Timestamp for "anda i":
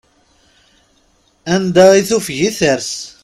1.53-2.03